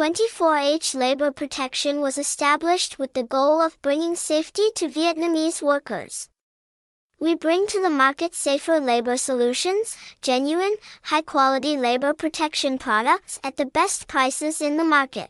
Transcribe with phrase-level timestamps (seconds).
[0.00, 6.30] 24H Labor Protection was established with the goal of bringing safety to Vietnamese workers.
[7.18, 13.58] We bring to the market safer labor solutions, genuine, high quality labor protection products at
[13.58, 15.28] the best prices in the market.